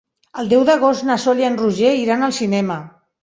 El 0.43 0.47
deu 0.53 0.63
d'agost 0.69 1.05
na 1.09 1.17
Sol 1.25 1.43
i 1.43 1.47
en 1.51 1.59
Roger 1.61 1.93
iran 2.05 2.29
al 2.29 2.35
cinema. 2.39 2.79